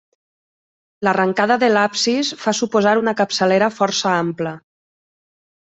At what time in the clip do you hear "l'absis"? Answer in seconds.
1.73-2.33